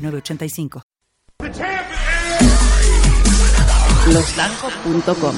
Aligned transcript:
5985. 0.00 0.82
Loslanco.com 4.12 5.36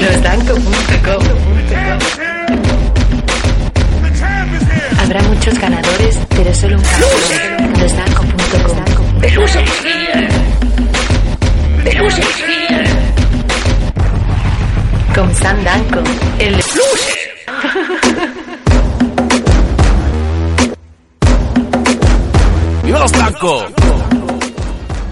Losdanco.com 0.00 1.22
Habrá 5.00 5.22
muchos 5.22 5.58
ganadores, 5.58 6.18
pero 6.30 6.54
solo 6.54 6.76
un 6.76 6.82
ganador. 6.82 7.78
Losdanco.com 7.78 8.78
con 15.14 15.34
Sam 15.34 15.64
Danko, 15.64 16.00
el 16.38 16.56
Los 22.88 23.12
Danco. 23.12 23.66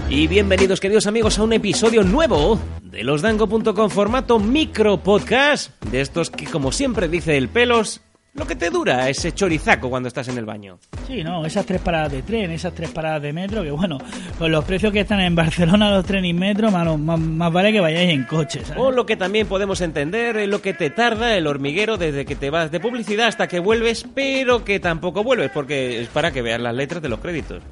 Y 0.09 0.27
bienvenidos 0.27 0.79
queridos 0.79 1.05
amigos 1.05 1.37
a 1.37 1.43
un 1.43 1.53
episodio 1.53 2.03
nuevo 2.03 2.59
de 2.81 3.03
losdanco.com 3.03 3.89
formato 3.89 4.39
micro 4.39 4.97
podcast, 5.03 5.71
de 5.91 6.01
estos 6.01 6.31
que 6.31 6.45
como 6.45 6.71
siempre 6.71 7.07
dice 7.07 7.37
el 7.37 7.49
pelos, 7.49 8.01
lo 8.33 8.45
que 8.45 8.55
te 8.55 8.69
dura 8.69 9.09
ese 9.09 9.31
chorizaco 9.33 9.89
cuando 9.89 10.07
estás 10.07 10.27
en 10.27 10.37
el 10.37 10.45
baño. 10.45 10.77
Sí, 11.07 11.23
no, 11.23 11.45
esas 11.45 11.65
tres 11.65 11.81
paradas 11.81 12.11
de 12.11 12.21
tren, 12.21 12.51
esas 12.51 12.73
tres 12.73 12.91
paradas 12.91 13.21
de 13.21 13.33
metro, 13.33 13.63
que 13.63 13.71
bueno, 13.71 13.97
con 14.37 14.51
los 14.51 14.63
precios 14.63 14.93
que 14.93 14.99
están 15.01 15.19
en 15.21 15.35
Barcelona 15.35 15.91
los 15.91 16.05
trenes 16.05 16.29
y 16.29 16.33
metro, 16.33 16.69
mano, 16.69 16.97
más, 16.97 17.19
más 17.19 17.51
vale 17.51 17.71
que 17.71 17.79
vayáis 17.79 18.11
en 18.11 18.23
coche, 18.25 18.61
¿sabes? 18.63 18.81
O 18.81 18.91
lo 18.91 19.05
que 19.05 19.15
también 19.15 19.47
podemos 19.47 19.81
entender 19.81 20.37
es 20.37 20.47
lo 20.47 20.61
que 20.61 20.73
te 20.73 20.89
tarda 20.89 21.35
el 21.35 21.47
hormiguero 21.47 21.97
desde 21.97 22.25
que 22.25 22.35
te 22.35 22.49
vas 22.49 22.71
de 22.71 22.79
publicidad 22.79 23.27
hasta 23.27 23.47
que 23.47 23.59
vuelves, 23.59 24.05
pero 24.13 24.63
que 24.63 24.79
tampoco 24.79 25.23
vuelves, 25.23 25.49
porque 25.51 26.01
es 26.01 26.07
para 26.09 26.31
que 26.31 26.41
veas 26.41 26.61
las 26.61 26.75
letras 26.75 27.01
de 27.01 27.09
los 27.09 27.19
créditos. 27.19 27.63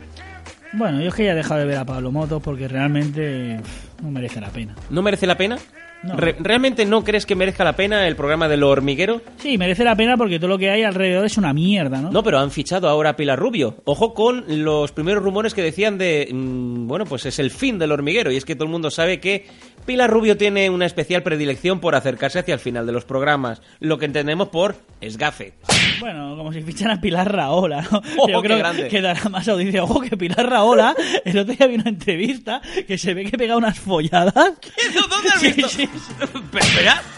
Bueno, 0.73 0.99
yo 0.99 1.07
es 1.07 1.13
que 1.13 1.23
ya 1.23 1.31
he 1.31 1.35
dejado 1.35 1.61
de 1.61 1.67
ver 1.67 1.77
a 1.77 1.85
Pablo 1.85 2.11
Motos 2.11 2.41
porque 2.43 2.67
realmente 2.67 3.59
no 4.01 4.11
merece 4.11 4.41
la 4.41 4.49
pena. 4.49 4.75
¿No 4.89 5.01
merece 5.01 5.25
la 5.25 5.37
pena? 5.37 5.57
No. 6.05 6.15
Re- 6.15 6.35
¿Realmente 6.39 6.85
no 6.85 7.03
crees 7.03 7.25
que 7.25 7.35
merezca 7.35 7.63
la 7.63 7.75
pena 7.75 8.07
el 8.07 8.15
programa 8.15 8.47
de 8.47 8.57
lo 8.57 8.69
hormiguero? 8.69 9.21
Sí, 9.37 9.57
merece 9.57 9.83
la 9.83 9.95
pena 9.95 10.17
porque 10.17 10.37
todo 10.39 10.49
lo 10.49 10.57
que 10.57 10.69
hay 10.69 10.83
alrededor 10.83 11.25
es 11.25 11.37
una 11.37 11.51
mierda, 11.53 11.99
¿no? 12.01 12.11
No, 12.11 12.23
pero 12.23 12.39
han 12.39 12.51
fichado 12.51 12.87
ahora 12.87 13.11
a 13.11 13.15
Pilar 13.15 13.39
Rubio. 13.39 13.77
Ojo 13.85 14.13
con 14.13 14.45
los 14.63 14.91
primeros 14.91 15.23
rumores 15.23 15.53
que 15.53 15.61
decían 15.63 15.97
de, 15.97 16.29
mm, 16.31 16.87
bueno, 16.87 17.05
pues 17.05 17.25
es 17.25 17.39
el 17.39 17.49
fin 17.51 17.79
del 17.79 17.91
hormiguero. 17.91 18.31
Y 18.31 18.37
es 18.37 18.45
que 18.45 18.55
todo 18.55 18.65
el 18.65 18.71
mundo 18.71 18.91
sabe 18.91 19.19
que 19.19 19.45
Pilar 19.85 20.09
Rubio 20.09 20.35
tiene 20.35 20.69
una 20.69 20.85
especial 20.85 21.21
predilección 21.23 21.79
por 21.79 21.95
acercarse 21.95 22.39
hacia 22.39 22.55
el 22.55 22.59
final 22.59 22.85
de 22.87 22.91
los 22.91 23.05
programas. 23.05 23.61
Lo 23.79 23.97
que 23.99 24.05
entendemos 24.05 24.49
por 24.49 24.75
esgafe. 25.01 25.53
Bueno, 25.99 26.35
como 26.35 26.51
si 26.51 26.61
fichan 26.63 26.89
a 26.91 26.99
Pilar 26.99 27.31
Raola, 27.31 27.85
¿no? 27.91 28.01
Ojo, 28.17 28.27
Yo 28.29 28.41
qué 28.41 28.47
creo 28.47 28.57
grande. 28.57 28.87
que 28.87 29.01
dará 29.01 29.29
más 29.29 29.47
audiencia. 29.47 29.83
Ojo, 29.83 30.01
que 30.01 30.17
Pilar 30.17 30.49
Raola, 30.49 30.95
el 31.25 31.37
otro 31.37 31.53
día 31.53 31.67
vi 31.67 31.75
una 31.75 31.89
entrevista 31.89 32.61
que 32.87 32.97
se 32.97 33.13
ve 33.13 33.25
que 33.25 33.37
pega 33.37 33.55
unas 33.57 33.77
folladas. 33.79 34.33
¿Dónde 34.33 35.29
has 35.33 35.39
Sí, 35.39 35.47
visto? 35.53 35.69
sí, 35.69 35.89
Pero, 36.19 36.31
espera. 36.59 37.01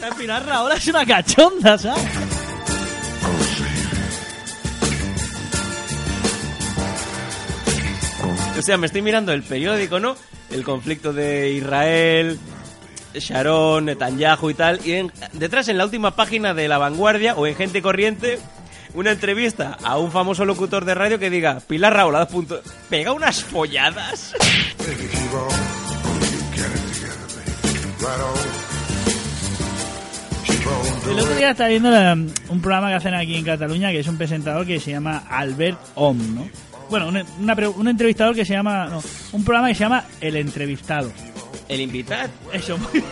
La 0.00 0.10
Pilar 0.16 0.46
Raola 0.46 0.74
es 0.76 0.86
una 0.88 1.04
cachonda, 1.04 1.76
¿sabes? 1.78 2.02
O 8.60 8.62
sea, 8.62 8.76
me 8.76 8.86
estoy 8.86 9.00
mirando 9.00 9.32
el 9.32 9.42
periódico, 9.42 9.98
¿no? 10.00 10.16
El 10.50 10.64
conflicto 10.64 11.14
de 11.14 11.50
Israel, 11.52 12.38
Sharon, 13.14 13.86
Netanyahu 13.86 14.50
y 14.50 14.54
tal. 14.54 14.80
Y 14.86 14.92
en- 14.92 15.12
detrás, 15.32 15.68
en 15.68 15.78
la 15.78 15.84
última 15.86 16.14
página 16.14 16.52
de 16.52 16.68
La 16.68 16.76
Vanguardia 16.76 17.34
o 17.36 17.46
en 17.46 17.54
Gente 17.56 17.80
Corriente, 17.80 18.38
una 18.92 19.12
entrevista 19.12 19.78
a 19.82 19.96
un 19.98 20.12
famoso 20.12 20.44
locutor 20.44 20.84
de 20.84 20.94
radio 20.94 21.18
que 21.18 21.30
diga: 21.30 21.60
Pilar 21.66 21.94
Raola, 21.94 22.18
dos 22.20 22.28
puntos. 22.28 22.60
¿Pega 22.90 23.12
unas 23.12 23.42
folladas? 23.42 24.34
El 31.08 31.18
otro 31.18 31.34
día 31.36 31.50
estaba 31.50 31.68
viendo 31.70 31.90
un 32.48 32.60
programa 32.60 32.88
que 32.88 32.94
hacen 32.94 33.14
aquí 33.14 33.36
en 33.36 33.44
Cataluña 33.44 33.90
que 33.90 34.00
es 34.00 34.06
un 34.06 34.16
presentador 34.18 34.66
que 34.66 34.78
se 34.78 34.90
llama 34.92 35.24
Albert 35.28 35.78
Om, 35.94 36.34
¿no? 36.34 36.48
Bueno, 36.90 37.08
un, 37.08 37.24
una 37.40 37.54
pre- 37.56 37.68
un 37.68 37.88
entrevistador 37.88 38.34
que 38.34 38.44
se 38.44 38.52
llama... 38.52 38.86
No, 38.86 39.02
un 39.32 39.44
programa 39.44 39.68
que 39.68 39.74
se 39.74 39.80
llama 39.84 40.04
El 40.20 40.36
Entrevistado. 40.36 41.10
El 41.68 41.80
invitado. 41.80 42.28
Eso, 42.52 42.76
muy 42.78 42.90
bien. 42.92 43.04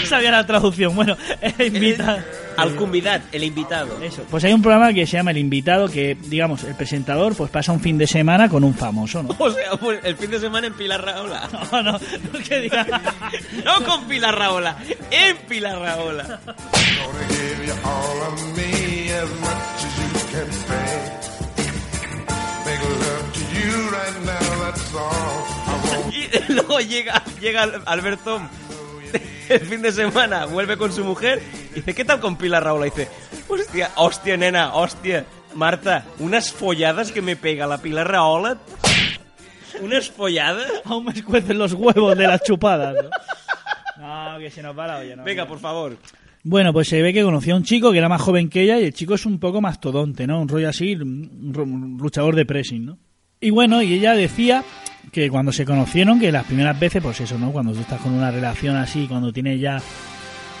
No 0.00 0.06
sabía 0.06 0.30
la 0.30 0.44
traducción. 0.46 0.94
Bueno, 0.94 1.16
el 1.58 1.74
invitado. 1.74 2.18
Al 2.58 2.74
convidat, 2.74 3.22
el 3.32 3.44
invitado. 3.44 4.02
Eso. 4.02 4.22
Pues 4.30 4.44
hay 4.44 4.52
un 4.52 4.60
programa 4.60 4.92
que 4.92 5.06
se 5.06 5.16
llama 5.16 5.30
El 5.30 5.38
Invitado 5.38 5.88
que, 5.88 6.14
digamos, 6.26 6.62
el 6.64 6.74
presentador 6.74 7.34
pues 7.34 7.50
pasa 7.50 7.72
un 7.72 7.80
fin 7.80 7.96
de 7.96 8.06
semana 8.06 8.48
con 8.50 8.64
un 8.64 8.74
famoso, 8.74 9.22
¿no? 9.22 9.34
O 9.38 9.50
sea, 9.50 9.70
pues 9.80 10.00
el 10.04 10.16
fin 10.16 10.30
de 10.30 10.40
semana 10.40 10.66
en 10.66 10.74
Pilar 10.74 11.02
Raola. 11.02 11.48
No, 11.72 11.82
no, 11.82 11.92
no 11.92 12.38
que 12.46 12.60
diga... 12.60 12.86
No 13.64 13.82
con 13.84 14.04
Pilar 14.08 14.38
Raola, 14.38 14.76
en 15.10 15.36
Pilar 15.48 15.78
Raola. 15.78 16.40
Y 26.12 26.52
luego 26.52 26.80
llega, 26.80 27.22
llega 27.40 27.62
Alberto 27.86 28.40
el 29.48 29.60
fin 29.60 29.82
de 29.82 29.92
semana, 29.92 30.46
vuelve 30.46 30.76
con 30.76 30.92
su 30.92 31.04
mujer 31.04 31.40
y 31.72 31.76
dice, 31.76 31.94
¿qué 31.94 32.04
tal 32.04 32.20
con 32.20 32.36
Pilar 32.36 32.64
Raola? 32.64 32.86
Y 32.86 32.90
dice, 32.90 33.08
hostia, 33.48 33.90
hostia, 33.96 34.36
nena, 34.36 34.74
hostia, 34.74 35.24
Marta, 35.54 36.04
unas 36.18 36.52
folladas 36.52 37.12
que 37.12 37.22
me 37.22 37.36
pega 37.36 37.66
la 37.66 37.78
Pilar 37.78 38.10
Raola. 38.10 38.58
¿Unas 39.80 40.10
folladas? 40.10 40.70
Aún 40.84 41.04
me 41.04 41.12
escuecen 41.12 41.58
los 41.58 41.74
huevos 41.74 42.16
de 42.16 42.26
las 42.26 42.42
chupadas, 42.42 42.94
¿no? 42.94 43.10
No, 43.98 44.38
que 44.38 44.50
se 44.50 44.62
nos 44.62 44.76
va 44.76 44.86
la 44.86 44.98
olla, 44.98 45.16
¿no? 45.16 45.24
Venga, 45.24 45.46
por 45.46 45.58
favor. 45.58 45.96
Bueno, 46.42 46.72
pues 46.72 46.88
se 46.88 47.02
ve 47.02 47.12
que 47.12 47.22
conoció 47.22 47.54
a 47.54 47.56
un 47.56 47.64
chico 47.64 47.92
que 47.92 47.98
era 47.98 48.08
más 48.08 48.22
joven 48.22 48.48
que 48.48 48.62
ella 48.62 48.78
y 48.78 48.84
el 48.84 48.94
chico 48.94 49.14
es 49.14 49.26
un 49.26 49.38
poco 49.38 49.60
mastodonte, 49.60 50.26
¿no? 50.26 50.40
Un 50.40 50.48
rollo 50.48 50.68
así, 50.68 50.94
un 50.94 51.98
luchador 52.00 52.34
de 52.34 52.46
pressing, 52.46 52.86
¿no? 52.86 52.98
Y 53.40 53.50
bueno, 53.50 53.82
y 53.82 53.94
ella 53.94 54.14
decía 54.14 54.64
que 55.12 55.30
cuando 55.30 55.52
se 55.52 55.64
conocieron, 55.64 56.18
que 56.18 56.32
las 56.32 56.44
primeras 56.44 56.78
veces, 56.78 57.02
pues 57.02 57.20
eso, 57.20 57.38
¿no? 57.38 57.52
Cuando 57.52 57.72
tú 57.72 57.80
estás 57.80 58.00
con 58.00 58.12
una 58.12 58.30
relación 58.30 58.76
así, 58.76 59.06
cuando 59.06 59.32
tienes 59.32 59.60
ya 59.60 59.80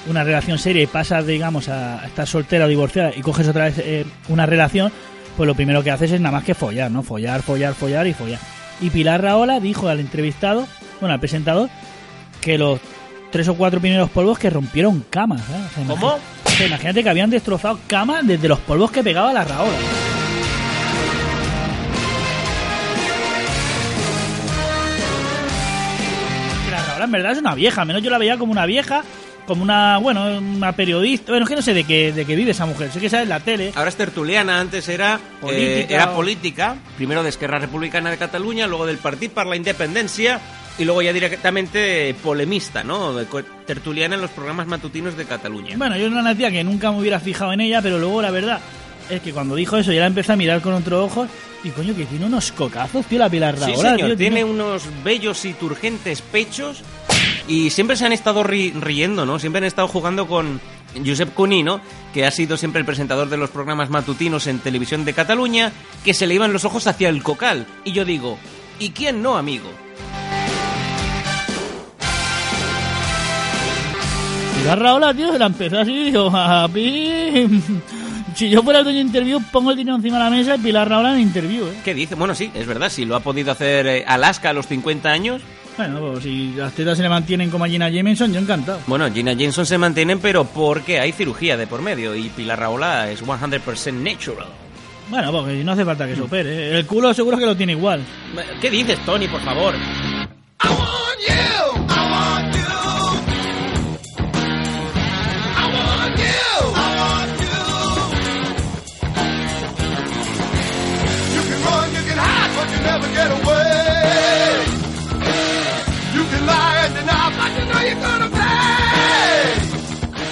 una 0.08 0.22
relación 0.24 0.58
seria 0.58 0.82
y 0.82 0.86
pasas, 0.86 1.26
digamos, 1.26 1.68
a 1.68 2.04
estar 2.06 2.26
soltera 2.26 2.66
o 2.66 2.68
divorciada 2.68 3.12
y 3.16 3.22
coges 3.22 3.48
otra 3.48 3.64
vez 3.64 3.78
eh, 3.78 4.04
una 4.28 4.46
relación, 4.46 4.92
pues 5.36 5.46
lo 5.46 5.54
primero 5.54 5.82
que 5.82 5.90
haces 5.90 6.12
es 6.12 6.20
nada 6.20 6.36
más 6.36 6.44
que 6.44 6.54
follar, 6.54 6.90
¿no? 6.90 7.02
Follar, 7.02 7.42
follar, 7.42 7.74
follar 7.74 8.06
y 8.06 8.12
follar. 8.12 8.40
Y 8.80 8.90
Pilar 8.90 9.22
Raola 9.22 9.58
dijo 9.58 9.88
al 9.88 10.00
entrevistado, 10.00 10.66
bueno, 11.00 11.14
al 11.14 11.20
presentador, 11.20 11.70
que 12.40 12.58
los 12.58 12.78
tres 13.32 13.48
o 13.48 13.54
cuatro 13.54 13.80
primeros 13.80 14.10
polvos 14.10 14.38
que 14.38 14.50
rompieron 14.50 15.04
camas. 15.10 15.40
¿eh? 15.40 15.64
O 15.70 15.74
sea, 15.74 15.86
¿Cómo? 15.86 16.06
o 16.44 16.50
sea, 16.50 16.66
imagínate 16.66 17.02
que 17.02 17.08
habían 17.08 17.30
destrozado 17.30 17.78
camas 17.86 18.26
desde 18.26 18.48
los 18.48 18.58
polvos 18.60 18.90
que 18.90 19.02
pegaba 19.02 19.32
la 19.32 19.44
Raola. 19.44 19.76
Raola 26.96 27.04
en 27.06 27.12
verdad 27.12 27.32
es 27.32 27.38
una 27.38 27.54
vieja, 27.54 27.80
al 27.82 27.86
menos 27.86 28.02
yo 28.02 28.10
la 28.10 28.18
veía 28.18 28.36
como 28.38 28.52
una 28.52 28.66
vieja, 28.66 29.02
como 29.46 29.62
una, 29.62 29.98
bueno, 29.98 30.38
una 30.38 30.72
periodista. 30.72 31.30
Bueno, 31.32 31.44
es 31.44 31.48
que 31.50 31.56
no 31.56 31.62
sé 31.62 31.72
de 31.74 31.84
qué, 31.84 32.12
de 32.12 32.24
qué 32.24 32.34
vive 32.34 32.50
esa 32.50 32.66
mujer, 32.66 32.90
sé 32.90 33.00
que 33.00 33.08
sale 33.08 33.22
en 33.24 33.28
la 33.28 33.40
tele. 33.40 33.72
Ahora 33.74 33.88
es 33.90 33.96
tertuliana, 33.96 34.60
antes 34.60 34.88
era 34.88 35.20
Política 35.40 35.80
eh, 35.80 35.86
era 35.88 36.10
o- 36.10 36.14
política, 36.16 36.76
primero 36.96 37.22
de 37.22 37.28
Esquerra 37.28 37.58
Republicana 37.58 38.10
de 38.10 38.16
Cataluña, 38.18 38.66
luego 38.66 38.86
del 38.86 38.98
Partit 38.98 39.30
per 39.32 39.46
la 39.46 39.56
Independencia 39.56 40.40
y 40.78 40.84
luego 40.84 41.00
ya 41.00 41.12
directamente 41.12 42.14
polemista, 42.22 42.82
¿no? 42.84 43.14
Tertuliana 43.66 44.14
en 44.16 44.20
los 44.20 44.30
programas 44.30 44.66
matutinos 44.66 45.16
de 45.16 45.24
Cataluña. 45.24 45.74
Bueno, 45.76 45.96
yo 45.96 46.06
era 46.06 46.20
una 46.20 46.34
tía 46.34 46.50
que 46.50 46.62
nunca 46.64 46.90
me 46.92 46.98
hubiera 46.98 47.20
fijado 47.20 47.52
en 47.52 47.60
ella, 47.60 47.80
pero 47.82 47.98
luego 47.98 48.20
la 48.22 48.30
verdad 48.30 48.60
es 49.08 49.20
que 49.22 49.32
cuando 49.32 49.54
dijo 49.54 49.76
eso 49.78 49.92
ya 49.92 50.00
la 50.00 50.06
empecé 50.06 50.32
a 50.32 50.36
mirar 50.36 50.60
con 50.60 50.74
otro 50.74 51.04
ojo 51.04 51.26
Y 51.66 51.70
coño, 51.70 51.96
que 51.96 52.04
tiene 52.04 52.26
unos 52.26 52.52
cocazos, 52.52 53.06
tío, 53.06 53.18
la 53.18 53.28
Pilar 53.28 53.56
Sí, 53.56 53.72
Rahola, 53.72 53.90
señor, 53.94 54.06
tío, 54.10 54.16
tiene 54.16 54.44
unos 54.44 54.84
bellos 55.02 55.44
y 55.44 55.52
turgentes 55.52 56.22
pechos 56.22 56.82
y 57.48 57.70
siempre 57.70 57.96
se 57.96 58.06
han 58.06 58.12
estado 58.12 58.44
ri- 58.44 58.72
riendo, 58.80 59.26
¿no? 59.26 59.40
Siempre 59.40 59.58
han 59.58 59.64
estado 59.64 59.88
jugando 59.88 60.28
con 60.28 60.60
Josep 61.04 61.34
Cuní, 61.34 61.64
¿no? 61.64 61.80
Que 62.14 62.24
ha 62.24 62.30
sido 62.30 62.56
siempre 62.56 62.78
el 62.78 62.86
presentador 62.86 63.28
de 63.28 63.36
los 63.36 63.50
programas 63.50 63.90
matutinos 63.90 64.46
en 64.46 64.60
televisión 64.60 65.04
de 65.04 65.12
Cataluña, 65.12 65.72
que 66.04 66.14
se 66.14 66.28
le 66.28 66.34
iban 66.34 66.52
los 66.52 66.64
ojos 66.64 66.86
hacia 66.86 67.08
el 67.08 67.24
cocal. 67.24 67.66
Y 67.82 67.90
yo 67.90 68.04
digo, 68.04 68.38
¿y 68.78 68.90
quién 68.90 69.20
no, 69.20 69.36
amigo? 69.36 69.68
Pilar 74.60 74.78
Rahola, 74.78 75.12
tío, 75.14 75.32
se 75.32 75.38
la 75.40 75.46
empezó 75.46 75.78
así 75.80 76.04
dijo, 76.04 76.30
si 78.36 78.50
yo 78.50 78.62
fuera 78.62 78.80
el 78.80 78.84
dueño 78.84 78.98
de 78.98 79.04
interview, 79.04 79.40
pongo 79.50 79.70
el 79.70 79.78
dinero 79.78 79.96
encima 79.96 80.18
de 80.18 80.24
la 80.24 80.30
mesa 80.30 80.56
y 80.56 80.58
Pilar 80.58 80.88
Rahola 80.88 81.14
en 81.14 81.20
interview, 81.20 81.66
¿eh? 81.66 81.80
¿Qué 81.82 81.94
dice? 81.94 82.14
Bueno, 82.14 82.34
sí, 82.34 82.50
es 82.54 82.66
verdad, 82.66 82.90
si 82.90 83.06
lo 83.06 83.16
ha 83.16 83.20
podido 83.20 83.50
hacer 83.50 83.86
eh, 83.86 84.04
Alaska 84.06 84.50
a 84.50 84.52
los 84.52 84.66
50 84.66 85.08
años. 85.10 85.40
Bueno, 85.78 86.00
pues 86.00 86.24
si 86.24 86.52
las 86.52 86.74
tetas 86.74 86.98
se 86.98 87.02
le 87.02 87.08
mantienen 87.08 87.50
como 87.50 87.64
a 87.64 87.68
Gina 87.68 87.88
Jameson, 87.88 88.32
yo 88.32 88.38
encantado. 88.40 88.80
Bueno, 88.86 89.10
Gina 89.10 89.32
Jameson 89.32 89.64
se 89.64 89.78
mantienen, 89.78 90.18
pero 90.20 90.44
porque 90.44 91.00
hay 91.00 91.12
cirugía 91.12 91.56
de 91.56 91.66
por 91.66 91.80
medio 91.80 92.14
y 92.14 92.28
Pilar 92.28 92.60
Raola 92.60 93.10
es 93.10 93.24
100% 93.24 93.92
natural. 93.94 94.48
Bueno, 95.08 95.32
porque 95.32 95.64
no 95.64 95.72
hace 95.72 95.84
falta 95.84 96.06
que 96.06 96.16
se 96.16 96.22
opere. 96.22 96.50
¿eh? 96.50 96.78
El 96.78 96.86
culo 96.86 97.14
seguro 97.14 97.38
que 97.38 97.46
lo 97.46 97.56
tiene 97.56 97.72
igual. 97.72 98.04
¿Qué 98.60 98.70
dices, 98.70 98.98
Tony, 99.04 99.28
por 99.28 99.40
favor? 99.40 99.74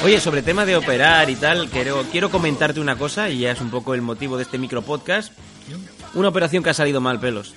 Oye, 0.05 0.21
sobre 0.21 0.43
tema 0.43 0.67
de 0.67 0.77
operar 0.77 1.31
y 1.31 1.37
tal, 1.37 1.71
quiero, 1.71 2.05
quiero 2.13 2.31
comentarte 2.31 2.79
una 2.79 2.97
cosa, 2.97 3.31
y 3.31 3.39
ya 3.39 3.53
es 3.53 3.61
un 3.63 3.71
poco 3.71 3.95
el 3.95 4.03
motivo 4.03 4.37
de 4.37 4.43
este 4.43 4.59
micro 4.59 4.83
podcast. 4.83 5.33
Una 6.13 6.29
operación 6.29 6.63
que 6.63 6.69
ha 6.69 6.75
salido 6.75 7.01
mal, 7.01 7.19
pelos. 7.21 7.55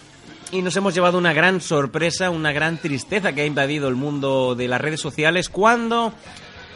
Y 0.51 0.61
nos 0.61 0.75
hemos 0.77 0.93
llevado 0.93 1.17
una 1.17 1.33
gran 1.33 1.59
sorpresa, 1.59 2.29
una 2.29 2.53
gran 2.53 2.77
tristeza 2.77 3.33
que 3.33 3.41
ha 3.41 3.45
invadido 3.45 3.89
el 3.89 3.95
mundo 3.95 4.55
de 4.55 4.69
las 4.69 4.79
redes 4.79 5.01
sociales 5.01 5.49
cuando, 5.49 6.13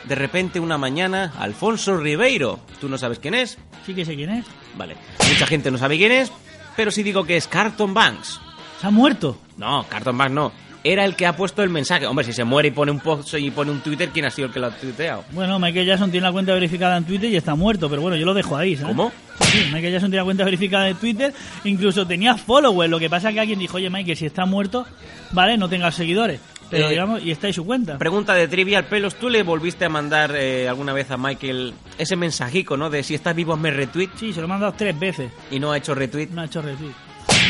de 0.03 0.15
repente, 0.15 0.59
una 0.59 0.77
mañana, 0.77 1.33
Alfonso 1.39 1.95
Ribeiro, 1.95 2.59
¿tú 2.81 2.89
no 2.89 2.97
sabes 2.97 3.19
quién 3.19 3.33
es? 3.33 3.57
Sí 3.85 3.93
que 3.93 4.03
sé 4.03 4.15
quién 4.15 4.29
es. 4.29 4.45
Vale, 4.75 4.97
mucha 5.29 5.47
gente 5.47 5.71
no 5.71 5.77
sabe 5.77 5.97
quién 5.97 6.11
es, 6.11 6.33
pero 6.75 6.91
sí 6.91 7.01
digo 7.01 7.23
que 7.23 7.37
es 7.37 7.47
Carton 7.47 7.93
Banks. 7.93 8.41
Se 8.81 8.87
ha 8.87 8.91
muerto. 8.91 9.37
No, 9.55 9.85
Carton 9.87 10.17
Banks 10.17 10.33
no. 10.33 10.51
Era 10.83 11.05
el 11.05 11.15
que 11.15 11.27
ha 11.27 11.35
puesto 11.35 11.61
el 11.61 11.69
mensaje. 11.69 12.07
Hombre, 12.07 12.25
si 12.25 12.33
se 12.33 12.43
muere 12.43 12.69
y 12.69 12.71
pone 12.71 12.91
un 12.91 12.99
post 12.99 13.35
y 13.35 13.51
pone 13.51 13.69
un 13.69 13.81
Twitter, 13.81 14.09
¿quién 14.11 14.25
ha 14.25 14.31
sido 14.31 14.47
el 14.47 14.53
que 14.53 14.59
lo 14.59 14.67
ha 14.67 14.71
tuiteado? 14.71 15.23
Bueno, 15.31 15.59
Michael 15.59 15.85
Jackson 15.85 16.09
tiene 16.09 16.25
la 16.25 16.31
cuenta 16.31 16.53
verificada 16.55 16.97
en 16.97 17.03
Twitter 17.03 17.29
y 17.31 17.35
está 17.35 17.53
muerto, 17.53 17.87
pero 17.87 18.01
bueno, 18.01 18.17
yo 18.17 18.25
lo 18.25 18.33
dejo 18.33 18.57
ahí, 18.57 18.75
¿sabes? 18.75 18.95
¿Cómo? 18.95 19.11
Sí, 19.41 19.59
Michael 19.71 19.91
Jackson 19.93 20.09
tiene 20.09 20.17
la 20.21 20.23
cuenta 20.25 20.43
verificada 20.43 20.89
en 20.89 20.95
Twitter, 20.95 21.33
incluso 21.65 22.07
tenía 22.07 22.35
followers, 22.35 22.89
lo 22.89 22.97
que 22.99 23.09
pasa 23.11 23.29
es 23.29 23.35
que 23.35 23.39
alguien 23.41 23.59
dijo, 23.59 23.77
oye 23.77 23.89
Michael, 23.91 24.17
si 24.17 24.25
está 24.25 24.45
muerto, 24.45 24.85
vale, 25.31 25.55
no 25.55 25.69
tengas 25.69 25.93
seguidores, 25.93 26.39
pero 26.71 26.87
Eh, 26.87 26.89
digamos, 26.89 27.23
y 27.23 27.29
está 27.29 27.45
en 27.47 27.53
su 27.53 27.63
cuenta. 27.63 27.99
Pregunta 27.99 28.33
de 28.33 28.47
Trivial 28.47 28.85
Pelos, 28.85 29.15
¿tú 29.15 29.29
le 29.29 29.43
volviste 29.43 29.85
a 29.85 29.89
mandar 29.89 30.33
eh, 30.35 30.67
alguna 30.67 30.93
vez 30.93 31.11
a 31.11 31.17
Michael 31.17 31.73
ese 31.99 32.15
mensajico, 32.15 32.75
¿no? 32.75 32.89
De 32.89 33.03
si 33.03 33.13
estás 33.13 33.35
vivo 33.35 33.53
hazme 33.53 33.69
retweet 33.69 34.09
Sí, 34.19 34.33
se 34.33 34.39
lo 34.39 34.45
he 34.45 34.49
mandado 34.49 34.73
tres 34.75 34.97
veces, 34.97 35.31
y 35.51 35.59
no 35.59 35.71
ha 35.71 35.77
hecho 35.77 35.93
retweet 35.93 36.29
no 36.31 36.41
ha 36.41 36.45
hecho 36.45 36.61
retweet. 36.61 36.93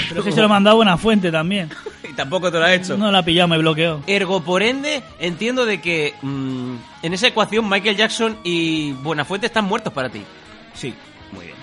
Pero 0.10 0.22
que 0.25 0.31
se 0.34 0.39
lo 0.39 0.48
he 0.48 0.50
mandado 0.50 0.74
a 0.74 0.77
buena 0.77 0.98
fuente 0.98 1.31
también. 1.31 1.69
y 2.12 2.13
tampoco 2.13 2.52
te 2.52 2.60
lo 2.60 2.66
ha 2.66 2.74
hecho. 2.74 2.98
No 2.98 3.10
la 3.12 3.19
ha 3.19 3.25
pillado, 3.25 3.48
me 3.48 3.58
bloqueó. 3.58 4.02
Ergo, 4.06 4.42
por 4.42 4.63
ende, 4.63 5.02
entiendo 5.19 5.66
de 5.66 5.80
que 5.80 6.13
mm, 6.22 6.75
en 7.04 7.13
esa 7.13 7.28
ecuación 7.28 7.69
Michael 7.69 7.96
Jackson 7.96 8.38
y 8.44 8.92
Buenafuente 8.92 9.48
están 9.48 9.66
muertos 9.66 9.94
para 9.94 10.10
ti. 10.10 10.24
Sí, 10.74 10.94
muy 11.31 11.46
bien. 11.46 11.58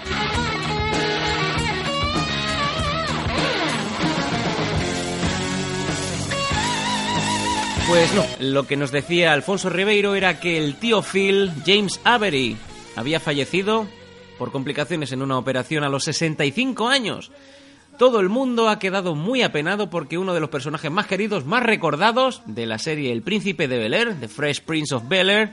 Pues 7.86 8.14
no, 8.14 8.24
lo 8.40 8.66
que 8.66 8.76
nos 8.76 8.90
decía 8.90 9.32
Alfonso 9.32 9.70
Ribeiro 9.70 10.14
era 10.14 10.40
que 10.40 10.58
el 10.58 10.76
tío 10.76 11.02
Phil, 11.02 11.52
James 11.64 12.00
Avery, 12.04 12.56
había 12.96 13.20
fallecido 13.20 13.86
por 14.38 14.52
complicaciones 14.52 15.12
en 15.12 15.22
una 15.22 15.38
operación 15.38 15.84
a 15.84 15.88
los 15.88 16.04
65 16.04 16.88
años. 16.88 17.30
Todo 17.98 18.20
el 18.20 18.28
mundo 18.28 18.68
ha 18.68 18.78
quedado 18.78 19.16
muy 19.16 19.42
apenado 19.42 19.90
porque 19.90 20.18
uno 20.18 20.32
de 20.32 20.38
los 20.38 20.50
personajes 20.50 20.88
más 20.88 21.08
queridos, 21.08 21.44
más 21.44 21.64
recordados 21.64 22.42
de 22.46 22.64
la 22.64 22.78
serie 22.78 23.10
El 23.10 23.22
Príncipe 23.22 23.66
de 23.66 23.76
Bel 23.76 23.92
Air, 23.92 24.14
The 24.20 24.28
Fresh 24.28 24.62
Prince 24.62 24.94
of 24.94 25.08
Bel 25.08 25.28
Air, 25.28 25.52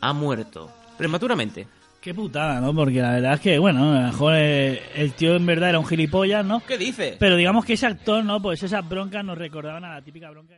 ha 0.00 0.12
muerto 0.12 0.68
prematuramente. 0.98 1.68
Qué 2.00 2.12
putada, 2.12 2.60
¿no? 2.60 2.74
Porque 2.74 3.00
la 3.00 3.12
verdad 3.12 3.34
es 3.34 3.40
que, 3.40 3.58
bueno, 3.58 3.92
a 3.92 4.00
lo 4.00 4.06
mejor 4.08 4.34
eh, 4.36 4.82
el 4.96 5.12
tío 5.12 5.36
en 5.36 5.46
verdad 5.46 5.70
era 5.70 5.78
un 5.78 5.86
gilipollas, 5.86 6.44
¿no? 6.44 6.60
¿Qué 6.66 6.76
dice? 6.76 7.16
Pero 7.20 7.36
digamos 7.36 7.64
que 7.64 7.74
ese 7.74 7.86
actor, 7.86 8.24
¿no? 8.24 8.42
Pues 8.42 8.62
esas 8.64 8.88
broncas 8.88 9.24
nos 9.24 9.38
recordaban 9.38 9.84
a 9.84 9.94
la 9.94 10.02
típica 10.02 10.28
bronca. 10.30 10.54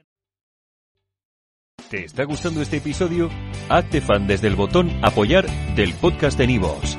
¿Te 1.91 2.05
está 2.05 2.25
gustando 2.25 2.63
este 2.63 2.79
episodio? 2.79 3.31
Hazte 3.69 4.01
fan 4.01 4.27
desde 4.27 4.49
el 4.49 4.57
botón 4.57 4.91
Apoyar 5.03 5.47
del 5.75 5.93
podcast 5.95 6.39
de 6.39 6.47
Nivos. 6.47 6.99